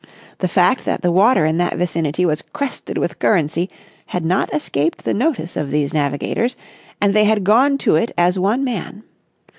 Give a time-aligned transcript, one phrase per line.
[0.39, 3.69] The fact that the water in that vicinity was crested with currency
[4.07, 6.57] had not escaped the notice of these navigators,
[6.99, 9.03] and they had gone to it as one man.